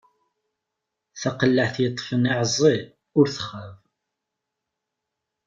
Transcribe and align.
Taqellaɛt 1.21 1.75
yeṭṭfen 1.83 2.23
aɛeẓẓi, 2.31 2.77
ur 3.17 3.25
txab. 3.35 3.77